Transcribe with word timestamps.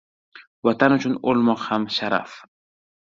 Vatan 0.67 0.95
uchun 0.95 1.17
o'lmoq 1.33 1.61
ham 1.67 1.87
sharaf. 1.99 2.39